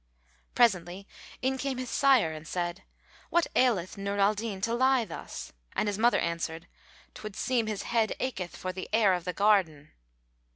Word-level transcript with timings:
Presently 0.55 1.07
in 1.43 1.59
came 1.59 1.77
his 1.77 1.91
sire 1.91 2.31
and 2.31 2.47
said, 2.47 2.81
"What 3.29 3.45
aileth 3.55 3.99
Nur 3.99 4.17
al 4.17 4.33
Din 4.33 4.59
to 4.61 4.73
lie 4.73 5.05
thus?"; 5.05 5.53
and 5.75 5.87
his 5.87 5.99
mother 5.99 6.17
answered, 6.17 6.67
"'Twould 7.13 7.35
seem 7.35 7.67
his 7.67 7.83
head 7.83 8.13
acheth 8.19 8.57
for 8.57 8.73
the 8.73 8.89
air 8.93 9.13
of 9.13 9.25
the 9.25 9.33
garden." 9.33 9.91